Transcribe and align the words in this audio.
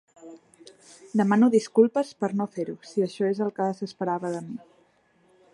Demano 1.21 1.49
disculpes 1.57 2.15
per 2.23 2.31
no 2.39 2.49
fer-ho, 2.57 2.77
si 2.93 3.07
això 3.09 3.31
és 3.35 3.45
el 3.47 3.55
que 3.61 3.71
s'esperava 3.81 4.37
de 4.39 4.43
mi! 4.51 4.63